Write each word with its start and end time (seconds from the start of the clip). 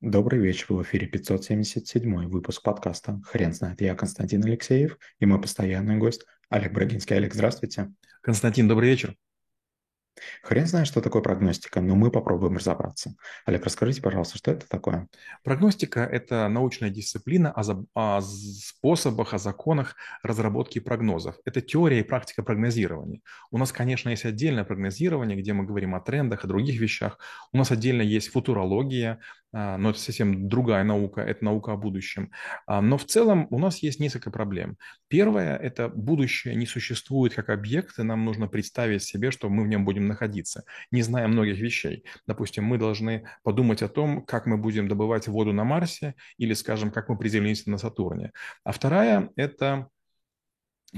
Добрый 0.00 0.38
вечер, 0.38 0.66
в 0.68 0.82
эфире 0.84 1.08
577 1.08 2.28
выпуск 2.28 2.62
подкаста 2.62 3.20
«Хрен 3.24 3.52
знает». 3.52 3.80
Я 3.80 3.96
Константин 3.96 4.44
Алексеев 4.44 4.96
и 5.18 5.26
мой 5.26 5.40
постоянный 5.40 5.96
гость 5.96 6.24
Олег 6.50 6.72
Брагинский. 6.72 7.16
Олег, 7.16 7.34
здравствуйте. 7.34 7.92
Константин, 8.22 8.68
добрый 8.68 8.90
вечер. 8.90 9.16
Хрен 10.42 10.66
знает, 10.66 10.86
что 10.86 11.00
такое 11.00 11.22
прогностика, 11.22 11.80
но 11.80 11.96
мы 11.96 12.10
попробуем 12.10 12.56
разобраться. 12.56 13.14
Олег, 13.44 13.64
расскажите, 13.64 14.02
пожалуйста, 14.02 14.38
что 14.38 14.52
это 14.52 14.68
такое? 14.68 15.08
Прогностика– 15.42 16.00
это 16.12 16.48
научная 16.48 16.90
дисциплина 16.90 17.50
о, 17.50 17.62
за... 17.62 17.84
о 17.94 18.20
способах, 18.20 19.34
о 19.34 19.38
законах 19.38 19.96
разработки 20.22 20.78
прогнозов. 20.78 21.36
Это 21.44 21.60
теория 21.60 22.00
и 22.00 22.04
практика 22.04 22.42
прогнозирования. 22.42 23.20
У 23.50 23.58
нас, 23.58 23.72
конечно, 23.72 24.10
есть 24.10 24.24
отдельное 24.24 24.64
прогнозирование, 24.64 25.36
где 25.36 25.52
мы 25.52 25.64
говорим 25.64 25.94
о 25.94 26.00
трендах, 26.00 26.44
о 26.44 26.48
других 26.48 26.80
вещах. 26.80 27.18
У 27.52 27.58
нас 27.58 27.70
отдельно 27.70 28.02
есть 28.02 28.28
футурология, 28.28 29.20
но 29.52 29.90
это 29.90 29.98
совсем 29.98 30.48
другая 30.48 30.84
наука, 30.84 31.20
это 31.20 31.44
наука 31.44 31.72
о 31.72 31.76
будущем. 31.76 32.30
А, 32.66 32.80
но 32.80 32.98
в 32.98 33.04
целом 33.04 33.46
у 33.50 33.58
нас 33.58 33.78
есть 33.78 34.00
несколько 34.00 34.30
проблем. 34.30 34.76
Первое– 35.08 35.56
это 35.58 35.88
будущее 35.88 36.54
не 36.54 36.66
существует 36.66 37.34
как 37.34 37.48
объект, 37.48 37.98
и 37.98 38.02
нам 38.02 38.24
нужно 38.24 38.48
представить 38.48 39.02
себе, 39.02 39.30
что 39.30 39.48
мы 39.48 39.64
в 39.64 39.68
нем 39.68 39.84
будем 39.84 40.06
находиться, 40.06 40.64
не 40.90 41.02
зная 41.02 41.28
многих 41.28 41.58
вещей. 41.58 42.04
Допустим, 42.26 42.64
мы 42.64 42.78
должны 42.78 43.26
подумать 43.42 43.82
о 43.82 43.88
том, 43.88 44.24
как 44.24 44.46
мы 44.46 44.58
будем 44.58 44.88
добывать 44.88 45.28
воду 45.28 45.52
на 45.52 45.64
Марсе 45.64 46.14
или, 46.36 46.52
скажем, 46.54 46.90
как 46.90 47.08
мы 47.08 47.16
приземлимся 47.16 47.70
на 47.70 47.78
Сатурне. 47.78 48.32
А 48.64 48.72
вторая– 48.72 49.30
это 49.36 49.88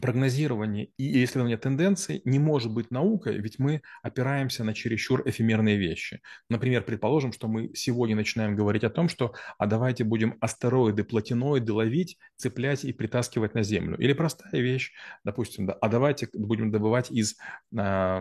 прогнозирование 0.00 0.90
и 0.96 1.24
исследование 1.24 1.56
тенденций 1.56 2.22
не 2.24 2.38
может 2.38 2.72
быть 2.72 2.90
наукой, 2.90 3.38
ведь 3.38 3.58
мы 3.58 3.82
опираемся 4.02 4.62
на 4.62 4.72
чересчур 4.72 5.22
эфемерные 5.26 5.76
вещи. 5.76 6.20
Например, 6.48 6.82
предположим, 6.82 7.32
что 7.32 7.48
мы 7.48 7.74
сегодня 7.74 8.14
начинаем 8.14 8.54
говорить 8.54 8.84
о 8.84 8.90
том, 8.90 9.08
что 9.08 9.34
а 9.58 9.66
давайте 9.66 10.04
будем 10.04 10.36
астероиды, 10.40 11.02
платиноиды 11.02 11.72
ловить, 11.72 12.18
цеплять 12.36 12.84
и 12.84 12.92
притаскивать 12.92 13.54
на 13.54 13.62
Землю. 13.62 13.96
Или 13.98 14.12
простая 14.12 14.60
вещь, 14.60 14.92
допустим, 15.24 15.66
да, 15.66 15.72
а 15.72 15.88
давайте 15.88 16.28
будем 16.34 16.70
добывать 16.70 17.10
из 17.10 17.36
э, 17.76 18.20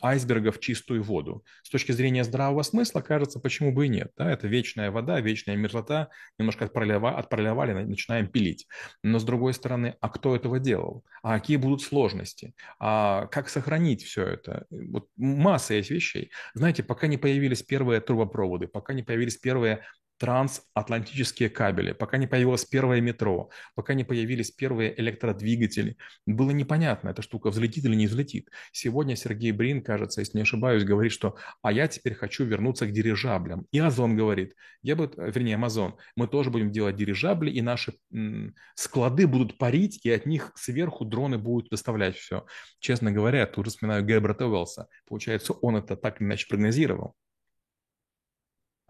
айсбергов 0.00 0.60
чистую 0.60 1.02
воду. 1.02 1.44
С 1.62 1.68
точки 1.68 1.92
зрения 1.92 2.24
здравого 2.24 2.62
смысла, 2.62 3.02
кажется, 3.02 3.38
почему 3.38 3.72
бы 3.72 3.86
и 3.86 3.88
нет. 3.90 4.12
Да? 4.16 4.32
Это 4.32 4.48
вечная 4.48 4.90
вода, 4.90 5.20
вечная 5.20 5.56
мерзлота, 5.56 6.08
немножко 6.38 6.64
отпроливали, 6.64 7.14
отпроливали, 7.16 7.72
начинаем 7.84 8.28
пилить. 8.28 8.66
Но 9.02 9.18
с 9.18 9.24
другой 9.24 9.52
стороны, 9.52 9.96
а 10.00 10.08
кто 10.08 10.34
этого 10.34 10.58
делал? 10.58 11.01
А 11.22 11.38
какие 11.38 11.56
будут 11.56 11.82
сложности, 11.82 12.54
а 12.78 13.26
как 13.26 13.48
сохранить 13.48 14.02
все 14.02 14.26
это. 14.26 14.66
Вот 14.70 15.08
масса 15.16 15.74
есть 15.74 15.90
вещей. 15.90 16.30
Знаете, 16.54 16.82
пока 16.82 17.06
не 17.06 17.16
появились 17.16 17.62
первые 17.62 18.00
трубопроводы, 18.00 18.66
пока 18.66 18.92
не 18.92 19.02
появились 19.02 19.36
первые 19.36 19.84
трансатлантические 20.18 21.50
кабели, 21.50 21.92
пока 21.92 22.16
не 22.16 22.26
появилось 22.26 22.64
первое 22.64 23.00
метро, 23.00 23.50
пока 23.74 23.94
не 23.94 24.04
появились 24.04 24.50
первые 24.50 24.98
электродвигатели, 25.00 25.96
было 26.26 26.50
непонятно, 26.52 27.08
эта 27.08 27.22
штука 27.22 27.50
взлетит 27.50 27.84
или 27.84 27.94
не 27.94 28.06
взлетит. 28.06 28.48
Сегодня 28.72 29.16
Сергей 29.16 29.52
Брин, 29.52 29.82
кажется, 29.82 30.20
если 30.20 30.38
не 30.38 30.42
ошибаюсь, 30.42 30.84
говорит, 30.84 31.12
что 31.12 31.36
«а 31.62 31.72
я 31.72 31.88
теперь 31.88 32.14
хочу 32.14 32.44
вернуться 32.44 32.86
к 32.86 32.92
дирижаблям». 32.92 33.66
И 33.72 33.78
Озон 33.78 34.16
говорит, 34.16 34.54
я 34.82 34.96
бы, 34.96 35.10
вернее, 35.16 35.56
Амазон, 35.56 35.96
мы 36.16 36.28
тоже 36.28 36.50
будем 36.50 36.70
делать 36.70 36.96
дирижабли, 36.96 37.50
и 37.50 37.60
наши 37.60 37.94
склады 38.74 39.26
будут 39.26 39.58
парить, 39.58 40.04
и 40.04 40.10
от 40.10 40.26
них 40.26 40.52
сверху 40.54 41.04
дроны 41.04 41.38
будут 41.38 41.70
доставлять 41.70 42.16
все. 42.16 42.46
Честно 42.80 43.12
говоря, 43.12 43.46
тут 43.46 43.66
же 43.66 43.70
вспоминаю 43.70 44.04
Герберта 44.04 44.46
Уэллса. 44.46 44.88
Получается, 45.06 45.52
он 45.52 45.76
это 45.76 45.96
так 45.96 46.20
или 46.20 46.28
иначе 46.28 46.46
прогнозировал. 46.48 47.14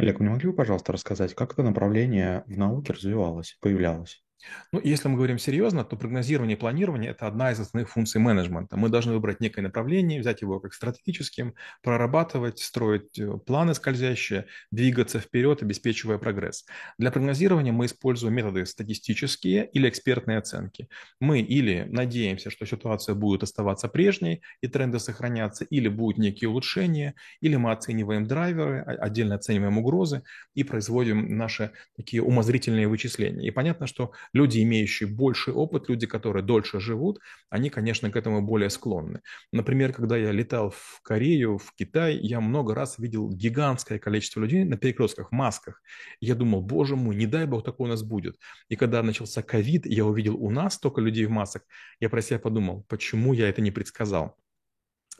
Олег, 0.03 0.19
вы 0.19 0.25
не 0.25 0.31
могли 0.33 0.51
бы, 0.51 0.57
пожалуйста, 0.57 0.93
рассказать, 0.93 1.33
как 1.35 1.53
это 1.53 1.63
направление 1.63 2.43
в 2.49 2.59
науке 2.59 2.93
развивалось, 2.93 3.57
появлялось? 3.61 4.25
Ну, 4.73 4.81
если 4.83 5.09
мы 5.09 5.17
говорим 5.17 5.39
серьезно, 5.39 5.85
то 5.85 5.97
прогнозирование 5.97 6.57
и 6.57 6.61
планирование– 6.61 7.11
это 7.13 7.27
одна 7.27 7.53
из 7.53 7.61
основных 7.61 7.91
функций 7.91 8.21
менеджмента. 8.21 8.77
Мы 8.77 8.89
должны 8.89 9.13
выбрать 9.13 9.41
некое 9.41 9.63
направление, 9.63 10.21
взять 10.21 10.43
его 10.43 10.61
как 10.61 10.75
стратегическим, 10.75 11.55
прорабатывать, 11.83 12.59
строить 12.59 13.19
э, 13.19 13.39
планы 13.47 13.75
скользящие, 13.75 14.47
двигаться 14.71 15.21
вперед, 15.21 15.63
обеспечивая 15.63 16.19
прогресс. 16.19 16.65
Для 16.99 17.11
прогнозирования 17.11 17.73
мы 17.73 17.87
используем 17.87 18.35
методы 18.35 18.67
статистические 18.67 19.69
или 19.73 19.89
экспертные 19.89 20.39
оценки. 20.39 20.89
Мы 21.21 21.41
или 21.41 21.87
надеемся, 21.89 22.51
что 22.51 22.67
ситуация 22.67 23.15
будет 23.15 23.43
оставаться 23.43 23.89
прежней 23.89 24.43
и 24.61 24.69
тренды 24.69 24.99
сохранятся, 24.99 25.65
или 25.65 25.89
будут 25.89 26.19
некие 26.19 26.49
улучшения, 26.49 27.15
или 27.41 27.57
мы 27.57 27.73
оцениваем 27.73 28.27
драйверы, 28.27 28.81
отдельно 28.81 29.35
оцениваем 29.35 29.79
угрозы 29.79 30.23
и 30.55 30.65
производим 30.65 31.37
наши 31.37 31.73
такие 31.97 32.23
умозрительные 32.23 32.89
вычисления. 32.89 33.47
И 33.47 33.51
понятно, 33.51 33.87
что 33.87 34.13
люди, 34.33 34.63
имеющие 34.63 35.09
больший 35.09 35.53
опыт, 35.53 35.89
люди, 35.89 36.07
которые 36.07 36.43
дольше 36.43 36.81
живут, 36.81 37.19
они, 37.51 37.71
конечно, 37.71 38.11
к 38.11 38.17
этому 38.17 38.43
более 38.43 38.71
склонны. 38.71 39.21
Например, 39.53 39.93
когда 39.93 40.17
я 40.17 40.33
летал 40.33 40.71
в 40.71 41.01
Корею, 41.03 41.59
в 41.59 41.75
Китай, 41.75 42.17
я 42.17 42.41
много 42.41 42.75
раз 42.75 42.99
видел 42.99 43.31
гигантское 43.31 43.99
количество 43.99 44.41
людей 44.41 44.65
на 44.65 44.77
перекрестках, 44.77 45.31
в 45.31 45.33
масках. 45.33 45.83
Я 46.21 46.35
думал, 46.35 46.63
боже 46.63 46.97
мой, 46.97 47.15
не 47.17 47.27
дай 47.27 47.47
бог 47.47 47.65
такое 47.65 47.89
у 47.89 47.91
нас 47.91 48.03
будет. 48.03 48.37
И 48.69 48.77
когда 48.77 49.03
начался 49.03 49.43
ковид, 49.43 49.87
я 49.87 50.05
увидел 50.05 50.37
у 50.37 50.51
нас 50.51 50.75
столько 50.75 51.01
людей 51.01 51.27
в 51.27 51.31
масках, 51.31 51.63
я 52.01 52.09
про 52.09 52.23
себя 52.23 52.39
подумал, 52.39 52.85
почему 52.89 53.33
я 53.33 53.49
это 53.49 53.61
не 53.61 53.71
предсказал. 53.71 54.37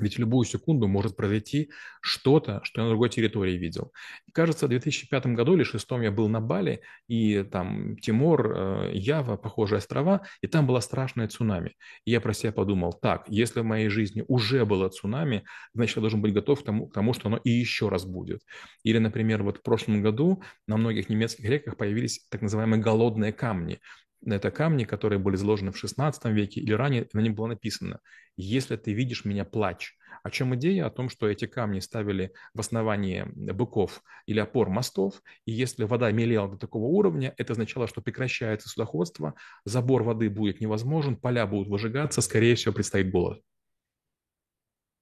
Ведь 0.03 0.17
в 0.17 0.19
любую 0.19 0.45
секунду 0.45 0.89
может 0.89 1.17
произойти 1.17 1.71
что-то, 2.01 2.61
что 2.65 2.81
я 2.81 2.85
на 2.85 2.91
другой 2.91 3.09
территории 3.09 3.57
видел. 3.57 3.93
И, 4.27 4.33
кажется, 4.33 4.67
в 4.67 4.69
2005 4.69 5.27
году 5.29 5.53
или 5.53 5.63
2006 5.63 5.91
я 6.03 6.11
был 6.11 6.29
на 6.29 6.41
Бали, 6.41 6.83
и 7.09 7.43
там 7.45 7.97
Тимор, 7.99 8.53
э, 8.53 8.91
Ява, 8.95 9.37
похожие 9.37 9.79
острова, 9.79 10.27
и 10.41 10.47
там 10.47 10.67
была 10.67 10.81
страшная 10.81 11.29
цунами. 11.29 11.75
И 12.05 12.11
я 12.11 12.21
про 12.21 12.33
себя 12.33 12.53
подумал, 12.53 12.93
так, 12.93 13.25
если 13.29 13.61
в 13.61 13.65
моей 13.65 13.89
жизни 13.89 14.25
уже 14.29 14.65
было 14.65 14.89
цунами, 14.89 15.45
значит, 15.75 15.97
я 15.97 16.01
должен 16.01 16.21
быть 16.21 16.35
готов 16.35 16.61
к 16.61 16.65
тому, 16.65 16.89
к 16.89 16.95
тому 16.95 17.15
что 17.15 17.29
оно 17.29 17.39
и 17.39 17.51
еще 17.51 17.89
раз 17.89 18.05
будет. 18.05 18.41
Или, 18.83 18.99
например, 18.99 19.43
вот 19.43 19.59
в 19.59 19.63
прошлом 19.63 20.03
году 20.03 20.43
на 20.67 20.77
многих 20.77 21.09
немецких 21.09 21.45
реках 21.45 21.77
появились 21.77 22.27
так 22.29 22.43
называемые 22.43 22.83
голодные 22.83 23.33
камни 23.33 23.79
это 24.25 24.51
камни, 24.51 24.85
которые 24.85 25.19
были 25.19 25.37
заложены 25.37 25.73
в 25.73 25.83
XVI 25.83 26.15
веке 26.33 26.61
или 26.61 26.73
ранее, 26.73 27.09
на 27.13 27.21
них 27.21 27.35
было 27.35 27.49
написано 27.49 28.01
«Если 28.37 28.77
ты 28.77 28.93
видишь 28.93 29.25
меня, 29.25 29.45
плачь». 29.45 29.97
О 30.23 30.31
чем 30.31 30.55
идея? 30.55 30.87
О 30.87 30.91
том, 30.91 31.09
что 31.09 31.29
эти 31.29 31.47
камни 31.47 31.81
ставили 31.81 32.33
в 32.55 32.61
основании 32.61 33.25
быков 33.53 34.03
или 34.27 34.39
опор 34.39 34.69
мостов, 34.69 35.21
и 35.47 35.53
если 35.53 35.85
вода 35.85 36.13
мелела 36.13 36.49
до 36.49 36.57
такого 36.57 36.85
уровня, 36.85 37.35
это 37.39 37.55
означало, 37.55 37.89
что 37.89 38.03
прекращается 38.03 38.69
судоходство, 38.69 39.35
забор 39.65 40.05
воды 40.05 40.31
будет 40.31 40.61
невозможен, 40.61 41.17
поля 41.17 41.47
будут 41.47 41.69
выжигаться, 41.69 42.21
скорее 42.21 42.55
всего, 42.55 42.73
предстоит 42.73 43.11
голод. 43.11 43.43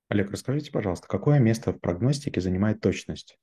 Олег, 0.09 0.31
расскажите, 0.31 0.73
пожалуйста, 0.73 1.07
какое 1.07 1.39
место 1.39 1.73
в 1.73 1.81
прогностике 1.81 2.41
занимает 2.41 2.81
точность? 2.81 3.39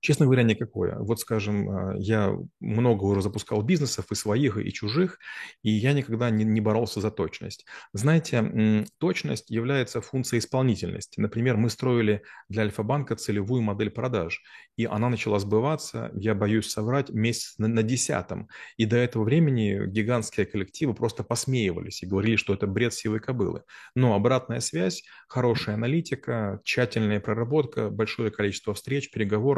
Честно 0.00 0.26
говоря, 0.26 0.44
никакое. 0.44 0.96
Вот, 0.98 1.18
скажем, 1.18 1.68
а, 1.70 1.94
я 1.98 2.32
много 2.60 3.04
уже 3.04 3.20
запускал 3.20 3.62
бизнесов 3.62 4.06
и 4.12 4.14
своих, 4.14 4.56
и 4.56 4.72
чужих, 4.72 5.18
и 5.62 5.70
я 5.70 5.92
никогда 5.92 6.30
не, 6.30 6.44
не 6.44 6.60
боролся 6.60 7.00
за 7.00 7.10
точность. 7.10 7.66
Знаете, 7.92 8.86
точность 8.98 9.50
является 9.50 10.00
функцией 10.00 10.38
исполнительности. 10.38 11.18
Например, 11.18 11.56
мы 11.56 11.68
строили 11.68 12.22
для 12.48 12.62
Альфа-банка 12.62 13.16
целевую 13.16 13.62
модель 13.62 13.90
продаж, 13.90 14.40
и 14.76 14.84
она 14.84 15.08
начала 15.08 15.40
сбываться, 15.40 16.12
я 16.14 16.36
боюсь 16.36 16.68
соврать, 16.68 17.10
месяц 17.10 17.54
на, 17.58 17.66
на 17.66 17.82
десятом. 17.82 18.48
И 18.76 18.84
до 18.84 18.96
этого 18.96 19.24
времени 19.24 19.84
гигантские 19.88 20.46
коллективы 20.46 20.94
просто 20.94 21.24
посмеивались 21.24 22.04
и 22.04 22.06
говорили, 22.06 22.36
что 22.36 22.54
это 22.54 22.68
бред 22.68 22.94
силы 22.94 23.18
кобылы. 23.18 23.64
Но 23.96 24.14
обратная 24.14 24.60
связь, 24.60 25.02
хорошая 25.26 25.74
аналитика, 25.74 26.60
тщательная 26.62 27.18
проработка, 27.18 27.90
большое 27.90 28.30
количество 28.30 28.74
встреч, 28.74 29.10
переговоров 29.10 29.57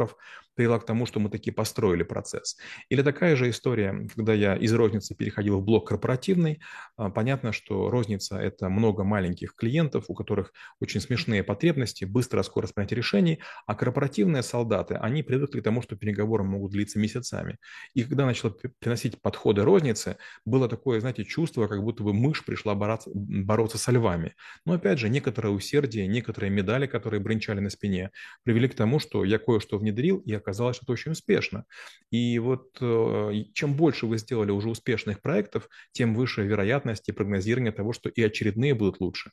привела 0.55 0.79
к 0.79 0.85
тому, 0.85 1.05
что 1.05 1.19
мы 1.19 1.29
таки 1.29 1.51
построили 1.51 2.03
процесс. 2.03 2.57
Или 2.89 3.01
такая 3.01 3.35
же 3.35 3.49
история, 3.49 4.07
когда 4.15 4.33
я 4.33 4.55
из 4.55 4.73
розницы 4.73 5.15
переходил 5.15 5.59
в 5.59 5.63
блок 5.63 5.87
корпоративный. 5.87 6.61
А, 6.97 7.09
понятно, 7.09 7.51
что 7.51 7.89
розница– 7.89 8.37
это 8.39 8.69
много 8.69 9.03
маленьких 9.03 9.55
клиентов, 9.55 10.05
у 10.07 10.13
которых 10.13 10.53
очень 10.79 11.01
смешные 11.01 11.43
потребности, 11.43 12.05
быстрая 12.05 12.43
скорость 12.43 12.75
принятия 12.75 12.95
решений, 12.95 13.39
а 13.65 13.75
корпоративные 13.75 14.43
солдаты, 14.43 14.95
они 14.95 15.23
привыкли 15.23 15.61
к 15.61 15.63
тому, 15.63 15.81
что 15.81 15.95
переговоры 15.95 16.43
могут 16.43 16.71
длиться 16.71 16.99
месяцами. 16.99 17.57
И 17.93 18.03
когда 18.03 18.25
начал 18.25 18.55
приносить 18.79 19.21
подходы 19.21 19.63
розницы, 19.63 20.17
было 20.45 20.67
такое, 20.67 20.99
знаете, 20.99 21.23
чувство, 21.23 21.67
как 21.67 21.81
будто 21.81 22.03
бы 22.03 22.13
мышь 22.13 22.43
пришла 22.45 22.75
бороться, 22.75 23.09
бороться 23.13 23.77
со 23.77 23.91
львами. 23.91 24.35
Но 24.65 24.73
опять 24.73 24.99
же, 24.99 25.09
некоторое 25.09 25.49
усердие, 25.49 26.07
некоторые 26.07 26.49
медали, 26.49 26.87
которые 26.87 27.19
бренчали 27.19 27.59
на 27.59 27.69
спине, 27.69 28.11
привели 28.43 28.67
к 28.67 28.75
тому, 28.75 28.99
что 28.99 29.23
я 29.23 29.39
кое-что 29.39 29.77
внедрил, 29.77 29.90
и 29.91 30.33
оказалось, 30.33 30.77
что 30.77 30.85
это 30.85 30.93
очень 30.93 31.11
успешно. 31.11 31.65
И 32.09 32.39
вот 32.39 32.77
э, 32.81 33.31
чем 33.53 33.75
больше 33.75 34.05
вы 34.05 34.17
сделали 34.17 34.51
уже 34.51 34.69
успешных 34.69 35.21
проектов, 35.21 35.69
тем 35.91 36.15
выше 36.15 36.43
вероятность 36.43 37.09
и 37.09 37.11
прогнозирование 37.11 37.71
того, 37.71 37.93
что 37.93 38.09
и 38.09 38.21
очередные 38.21 38.73
будут 38.73 38.99
лучше. 38.99 39.31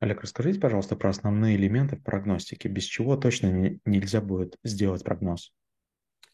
Олег, 0.00 0.22
расскажите, 0.22 0.58
пожалуйста, 0.58 0.96
про 0.96 1.10
основные 1.10 1.56
элементы 1.56 1.96
в 1.96 2.02
прогностике, 2.02 2.68
без 2.68 2.84
чего 2.84 3.16
точно 3.16 3.52
не, 3.52 3.80
нельзя 3.84 4.20
будет 4.20 4.56
сделать 4.64 5.04
прогноз. 5.04 5.52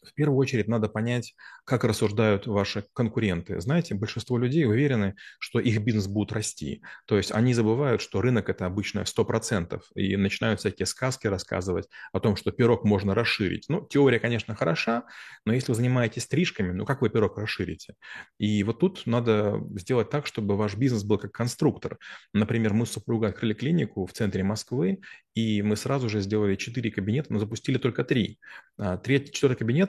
В 0.01 0.13
первую 0.13 0.37
очередь 0.37 0.67
надо 0.67 0.87
понять, 0.87 1.35
как 1.65 1.83
рассуждают 1.83 2.47
ваши 2.47 2.85
конкуренты. 2.93 3.59
Знаете, 3.59 3.95
большинство 3.95 4.37
людей 4.37 4.65
уверены, 4.65 5.15
что 5.39 5.59
их 5.59 5.83
бизнес 5.83 6.07
будет 6.07 6.31
расти. 6.31 6.81
То 7.05 7.17
есть 7.17 7.31
они 7.31 7.53
забывают, 7.53 8.01
что 8.01 8.21
рынок 8.21 8.49
это 8.49 8.65
обычно 8.65 9.03
100%, 9.05 9.81
и 9.95 10.15
начинают 10.15 10.61
всякие 10.61 10.85
сказки 10.85 11.27
рассказывать 11.27 11.87
о 12.13 12.19
том, 12.19 12.35
что 12.37 12.51
пирог 12.51 12.85
можно 12.85 13.13
расширить. 13.13 13.65
Ну, 13.67 13.85
теория, 13.89 14.19
конечно, 14.19 14.55
хороша, 14.55 15.03
но 15.45 15.53
если 15.53 15.71
вы 15.71 15.75
занимаетесь 15.75 16.23
стрижками, 16.23 16.71
ну 16.71 16.85
как 16.85 17.01
вы 17.01 17.09
пирог 17.09 17.37
расширите? 17.37 17.95
И 18.37 18.63
вот 18.63 18.79
тут 18.79 19.05
надо 19.05 19.61
сделать 19.75 20.09
так, 20.09 20.25
чтобы 20.25 20.55
ваш 20.55 20.75
бизнес 20.75 21.03
был 21.03 21.17
как 21.17 21.31
конструктор. 21.31 21.97
Например, 22.33 22.73
мы 22.73 22.85
с 22.85 22.91
супругой 22.91 23.29
открыли 23.29 23.53
клинику 23.53 24.05
в 24.05 24.13
центре 24.13 24.43
Москвы, 24.43 24.99
и 25.35 25.61
мы 25.61 25.75
сразу 25.75 26.09
же 26.09 26.21
сделали 26.21 26.55
4 26.55 26.91
кабинета, 26.91 27.31
но 27.31 27.39
запустили 27.39 27.77
только 27.77 28.03
3. 28.03 28.39
А, 28.77 28.97
третий, 28.97 29.31
четвертый 29.31 29.59
кабинет 29.59 29.88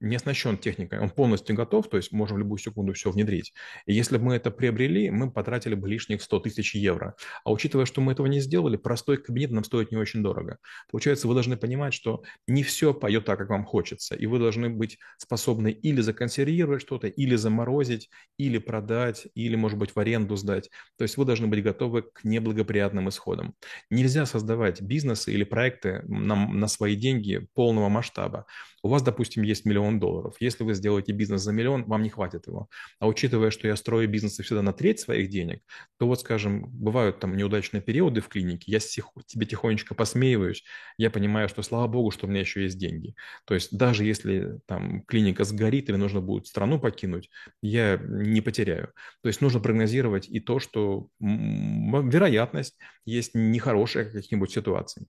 не 0.00 0.16
оснащен 0.16 0.58
техникой, 0.58 1.00
он 1.00 1.10
полностью 1.10 1.56
готов, 1.56 1.88
то 1.88 1.96
есть 1.96 2.12
можем 2.12 2.36
в 2.36 2.38
любую 2.40 2.58
секунду 2.58 2.92
все 2.92 3.10
внедрить. 3.10 3.52
И 3.86 3.94
если 3.94 4.18
бы 4.18 4.24
мы 4.24 4.34
это 4.34 4.50
приобрели, 4.50 5.10
мы 5.10 5.30
потратили 5.30 5.74
бы 5.74 5.88
лишних 5.88 6.22
100 6.22 6.40
тысяч 6.40 6.74
евро. 6.74 7.14
А 7.44 7.52
учитывая, 7.52 7.86
что 7.86 8.00
мы 8.00 8.12
этого 8.12 8.26
не 8.26 8.40
сделали, 8.40 8.76
простой 8.76 9.16
кабинет 9.16 9.50
нам 9.50 9.64
стоит 9.64 9.90
не 9.90 9.96
очень 9.96 10.22
дорого. 10.22 10.58
Получается, 10.90 11.28
вы 11.28 11.34
должны 11.34 11.56
понимать, 11.56 11.94
что 11.94 12.22
не 12.46 12.62
все 12.62 12.92
пойдет 12.92 13.24
так, 13.24 13.38
как 13.38 13.50
вам 13.50 13.64
хочется, 13.64 14.14
и 14.14 14.26
вы 14.26 14.38
должны 14.38 14.68
быть 14.68 14.98
способны 15.18 15.70
или 15.70 16.00
законсервировать 16.00 16.82
что-то, 16.82 17.08
или 17.08 17.36
заморозить, 17.36 18.10
или 18.38 18.58
продать, 18.58 19.26
или, 19.34 19.56
может 19.56 19.78
быть, 19.78 19.94
в 19.94 19.98
аренду 19.98 20.36
сдать. 20.36 20.70
То 20.96 21.02
есть 21.02 21.16
вы 21.16 21.24
должны 21.24 21.46
быть 21.46 21.62
готовы 21.62 22.02
к 22.02 22.24
неблагоприятным 22.24 23.08
исходам. 23.08 23.54
Нельзя 23.90 24.26
создавать 24.26 24.80
бизнесы 24.82 25.32
или 25.32 25.44
проекты 25.44 26.02
на, 26.06 26.34
на 26.34 26.68
свои 26.68 26.96
деньги 26.96 27.46
полного 27.54 27.88
масштаба. 27.88 28.46
У 28.82 28.88
вас, 28.88 29.02
допустим, 29.02 29.42
есть 29.42 29.64
миллион 29.64 29.83
долларов. 29.92 30.36
Если 30.40 30.64
вы 30.64 30.74
сделаете 30.74 31.12
бизнес 31.12 31.42
за 31.42 31.52
миллион, 31.52 31.84
вам 31.84 32.02
не 32.02 32.10
хватит 32.10 32.46
его. 32.46 32.68
А 32.98 33.06
учитывая, 33.06 33.50
что 33.50 33.68
я 33.68 33.76
строю 33.76 34.08
бизнесы 34.08 34.42
всегда 34.42 34.62
на 34.62 34.72
треть 34.72 35.00
своих 35.00 35.30
денег, 35.30 35.62
то 35.98 36.06
вот, 36.06 36.20
скажем, 36.20 36.68
бывают 36.70 37.20
там 37.20 37.36
неудачные 37.36 37.80
периоды 37.80 38.20
в 38.20 38.28
клинике, 38.28 38.72
я 38.72 38.78
тебе 38.78 39.46
тихонечко 39.46 39.94
посмеиваюсь, 39.94 40.64
я 40.98 41.10
понимаю, 41.10 41.48
что 41.48 41.62
слава 41.62 41.86
богу, 41.86 42.10
что 42.10 42.26
у 42.26 42.30
меня 42.30 42.40
еще 42.40 42.62
есть 42.62 42.78
деньги. 42.78 43.14
То 43.44 43.54
есть 43.54 43.76
даже 43.76 44.04
если 44.04 44.58
там 44.66 45.02
клиника 45.02 45.44
сгорит 45.44 45.88
или 45.88 45.96
нужно 45.96 46.20
будет 46.20 46.46
страну 46.46 46.78
покинуть, 46.78 47.30
я 47.62 48.00
не 48.02 48.40
потеряю. 48.40 48.92
То 49.22 49.28
есть 49.28 49.40
нужно 49.40 49.60
прогнозировать 49.60 50.28
и 50.28 50.40
то, 50.40 50.58
что 50.58 51.08
вероятность 51.20 52.78
есть 53.04 53.32
нехорошая 53.34 54.04
каких-нибудь 54.04 54.50
ситуаций. 54.50 55.06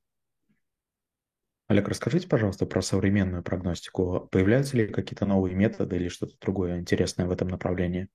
Олег, 1.67 1.87
расскажите, 1.87 2.27
пожалуйста, 2.27 2.67
про 2.67 2.81
современную 2.81 3.41
прогностику. 3.41 4.27
Появляются 4.31 4.77
ли 4.77 4.87
какие-то 4.87 5.25
новые 5.25 5.55
методы 5.55 5.95
или 5.95 6.09
что-то 6.09 6.35
другое 6.39 6.79
интересное 6.79 7.25
в 7.25 7.31
этом 7.31 7.47
направлении? 7.47 8.07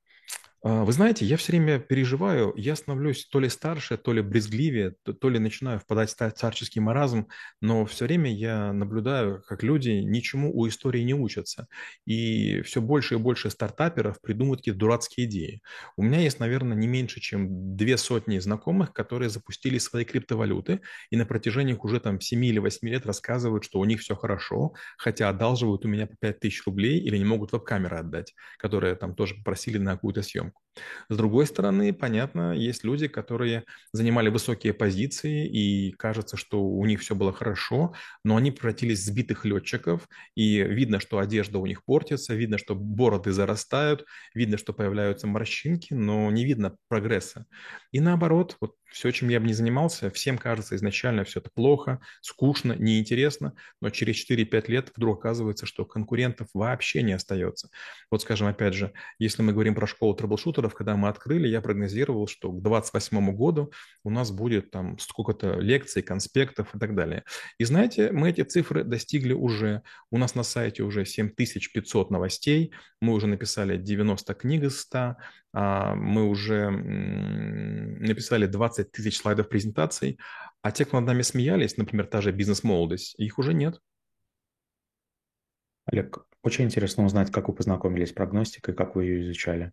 А, 0.62 0.84
вы 0.84 0.92
знаете, 0.92 1.24
я 1.24 1.38
все 1.38 1.52
время 1.52 1.78
переживаю, 1.78 2.52
я 2.54 2.76
становлюсь 2.76 3.24
то 3.26 3.40
ли 3.40 3.48
старше, 3.48 3.96
то 3.96 4.12
ли 4.12 4.20
брезгливее, 4.20 4.94
то, 5.20 5.28
ли 5.30 5.38
начинаю 5.38 5.78
впадать 5.78 6.10
в 6.10 6.16
царческий 6.32 6.82
маразм, 6.82 7.28
но 7.62 7.86
все 7.86 8.04
время 8.04 8.30
я 8.30 8.70
наблюдаю, 8.74 9.42
как 9.46 9.62
люди 9.62 9.88
ничему 9.88 10.54
у 10.54 10.68
истории 10.68 11.00
не 11.00 11.14
учатся. 11.14 11.66
И 12.04 12.60
все 12.60 12.82
больше 12.82 13.14
и 13.14 13.18
больше 13.18 13.48
стартаперов 13.48 14.20
придумывают 14.20 14.60
какие-то 14.60 14.80
дурацкие 14.80 15.26
идеи. 15.26 15.62
У 15.96 16.02
меня 16.02 16.20
есть, 16.20 16.40
наверное, 16.40 16.76
не 16.76 16.86
меньше, 16.88 17.20
чем 17.20 17.74
две 17.76 17.96
сотни 17.96 18.38
знакомых, 18.38 18.92
которые 18.92 19.30
запустили 19.30 19.78
свои 19.78 20.04
криптовалюты 20.04 20.80
и 21.08 21.16
на 21.16 21.24
протяжении 21.24 21.72
уже 21.80 22.00
там 22.00 22.20
7 22.20 22.44
или 22.44 22.58
8 22.58 22.86
лет 22.88 23.06
рассказывают, 23.06 23.64
что 23.64 23.78
у 23.78 23.84
них 23.86 24.00
все 24.00 24.14
хорошо, 24.14 24.74
хотя 24.98 25.30
одалживают 25.30 25.86
у 25.86 25.88
меня 25.88 26.06
по 26.06 26.16
5 26.16 26.38
тысяч 26.40 26.62
рублей 26.66 26.98
или 27.00 27.16
не 27.16 27.24
могут 27.24 27.52
веб-камеры 27.52 27.96
отдать, 27.96 28.34
которые 28.58 28.94
там 28.94 29.14
тоже 29.14 29.36
попросили 29.36 29.78
на 29.78 29.92
какую-то 29.94 30.20
съемку 30.22 30.49
съемку. 30.50 30.60
С 31.08 31.16
другой 31.16 31.46
стороны, 31.46 31.92
понятно, 31.92 32.52
есть 32.54 32.84
люди, 32.84 33.08
которые 33.08 33.64
занимали 33.92 34.28
высокие 34.28 34.72
позиции, 34.72 35.46
и 35.46 35.92
кажется, 35.92 36.36
что 36.36 36.62
у 36.62 36.86
них 36.86 37.00
все 37.00 37.14
было 37.14 37.32
хорошо, 37.32 37.94
но 38.24 38.36
они 38.36 38.50
превратились 38.50 39.00
в 39.00 39.04
сбитых 39.04 39.44
летчиков, 39.44 40.08
и 40.36 40.58
видно, 40.62 41.00
что 41.00 41.18
одежда 41.18 41.58
у 41.58 41.66
них 41.66 41.84
портится, 41.84 42.34
видно, 42.34 42.56
что 42.58 42.74
бороды 42.74 43.32
зарастают, 43.32 44.04
видно, 44.34 44.58
что 44.58 44.72
появляются 44.72 45.26
морщинки, 45.26 45.92
но 45.92 46.30
не 46.30 46.44
видно 46.44 46.76
прогресса. 46.88 47.46
И 47.92 48.00
наоборот, 48.00 48.56
вот 48.60 48.74
все, 48.90 49.10
чем 49.10 49.28
я 49.28 49.40
бы 49.40 49.46
не 49.46 49.52
занимался, 49.52 50.10
всем 50.10 50.36
кажется 50.36 50.76
изначально 50.76 51.24
все 51.24 51.40
это 51.40 51.50
плохо, 51.50 52.00
скучно, 52.20 52.72
неинтересно, 52.72 53.54
но 53.80 53.90
через 53.90 54.28
4-5 54.28 54.70
лет 54.70 54.92
вдруг 54.94 55.18
оказывается, 55.18 55.66
что 55.66 55.84
конкурентов 55.84 56.48
вообще 56.54 57.02
не 57.02 57.12
остается. 57.12 57.70
Вот, 58.10 58.22
скажем, 58.22 58.48
опять 58.48 58.74
же, 58.74 58.92
если 59.18 59.42
мы 59.42 59.52
говорим 59.52 59.74
про 59.74 59.86
школу 59.86 60.14
трэблшутеров, 60.14 60.74
когда 60.74 60.96
мы 60.96 61.08
открыли, 61.08 61.48
я 61.48 61.60
прогнозировал, 61.60 62.26
что 62.26 62.50
к 62.50 62.62
2028 62.62 63.36
году 63.36 63.72
у 64.04 64.10
нас 64.10 64.30
будет 64.30 64.70
там 64.70 64.98
сколько-то 64.98 65.60
лекций, 65.60 66.02
конспектов 66.02 66.74
и 66.74 66.78
так 66.78 66.94
далее. 66.94 67.24
И 67.58 67.64
знаете, 67.64 68.10
мы 68.12 68.30
эти 68.30 68.42
цифры 68.42 68.84
достигли 68.84 69.32
уже. 69.32 69.82
У 70.10 70.18
нас 70.18 70.34
на 70.34 70.42
сайте 70.42 70.82
уже 70.82 71.04
7500 71.04 72.10
новостей, 72.10 72.72
мы 73.00 73.14
уже 73.14 73.26
написали 73.26 73.76
90 73.76 74.34
книг 74.34 74.64
из 74.64 74.80
100, 74.80 74.98
а, 74.98 75.16
мы 75.52 76.28
уже 76.28 76.70
написали 76.70 78.46
20 78.46 78.92
тысяч 78.92 79.16
слайдов 79.18 79.48
презентаций, 79.48 80.18
а 80.62 80.70
те, 80.70 80.84
кто 80.84 81.00
над 81.00 81.08
нами 81.08 81.22
смеялись, 81.22 81.76
например, 81.76 82.06
та 82.06 82.20
же 82.20 82.32
бизнес-молодость, 82.32 83.14
их 83.18 83.38
уже 83.38 83.54
нет. 83.54 83.80
Олег, 85.86 86.26
очень 86.42 86.66
интересно 86.66 87.04
узнать, 87.04 87.32
как 87.32 87.48
вы 87.48 87.54
познакомились 87.54 88.10
с 88.10 88.12
прогностикой, 88.12 88.74
как 88.74 88.94
вы 88.94 89.04
ее 89.04 89.22
изучали. 89.22 89.72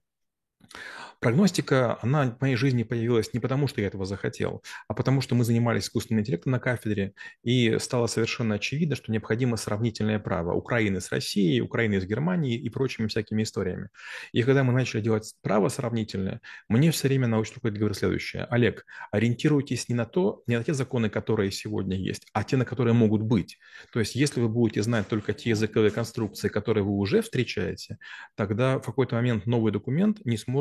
Прогностика, 1.19 1.97
она 2.03 2.29
в 2.29 2.41
моей 2.41 2.55
жизни 2.55 2.83
появилась 2.83 3.33
не 3.33 3.39
потому, 3.39 3.67
что 3.67 3.81
я 3.81 3.87
этого 3.87 4.05
захотел, 4.05 4.61
а 4.87 4.93
потому, 4.93 5.21
что 5.21 5.33
мы 5.33 5.43
занимались 5.43 5.85
искусственным 5.85 6.21
интеллектом 6.21 6.51
на 6.51 6.59
кафедре, 6.59 7.13
и 7.43 7.79
стало 7.79 8.05
совершенно 8.05 8.55
очевидно, 8.55 8.95
что 8.95 9.11
необходимо 9.11 9.57
сравнительное 9.57 10.19
право 10.19 10.53
Украины 10.53 11.01
с 11.01 11.11
Россией, 11.11 11.61
Украины 11.61 11.99
с 11.99 12.05
Германией 12.05 12.57
и 12.57 12.69
прочими 12.69 13.07
всякими 13.07 13.41
историями. 13.41 13.89
И 14.31 14.43
когда 14.43 14.63
мы 14.63 14.73
начали 14.73 15.01
делать 15.01 15.33
право 15.41 15.69
сравнительное, 15.69 16.39
мне 16.69 16.91
все 16.91 17.07
время 17.07 17.27
научный 17.27 17.55
руководитель 17.55 17.79
говорит 17.79 17.97
следующее. 17.97 18.43
Олег, 18.51 18.85
ориентируйтесь 19.11 19.89
не 19.89 19.95
на 19.95 20.05
то, 20.05 20.43
не 20.45 20.55
на 20.55 20.63
те 20.63 20.75
законы, 20.75 21.09
которые 21.09 21.49
сегодня 21.51 21.97
есть, 21.97 22.27
а 22.33 22.43
те, 22.43 22.57
на 22.57 22.65
которые 22.65 22.93
могут 22.93 23.23
быть. 23.23 23.57
То 23.91 23.99
есть, 23.99 24.13
если 24.13 24.39
вы 24.39 24.49
будете 24.49 24.83
знать 24.83 25.07
только 25.07 25.33
те 25.33 25.49
языковые 25.49 25.89
конструкции, 25.89 26.47
которые 26.47 26.83
вы 26.83 26.91
уже 26.91 27.23
встречаете, 27.23 27.97
тогда 28.35 28.77
в 28.77 28.85
какой-то 28.85 29.15
момент 29.15 29.47
новый 29.47 29.71
документ 29.71 30.23
не 30.23 30.37
сможет 30.37 30.56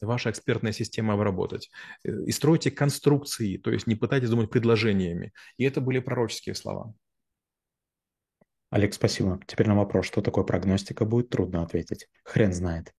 ваша 0.00 0.30
экспертная 0.30 0.72
система 0.72 1.14
обработать. 1.14 1.70
Э, 2.04 2.10
и 2.26 2.32
стройте 2.32 2.70
конструкции, 2.70 3.56
то 3.56 3.70
есть 3.70 3.86
не 3.86 3.94
пытайтесь 3.94 4.30
думать 4.30 4.50
предложениями. 4.50 5.32
И 5.56 5.64
это 5.64 5.80
были 5.80 5.98
пророческие 5.98 6.54
слова. 6.54 6.94
Олег, 8.70 8.92
спасибо. 8.92 9.40
Теперь 9.46 9.66
на 9.66 9.76
вопрос, 9.76 10.06
что 10.06 10.20
такое 10.20 10.44
прогностика, 10.44 11.04
будет 11.04 11.30
трудно 11.30 11.62
ответить. 11.62 12.08
Хрен 12.24 12.52
знает. 12.52 12.92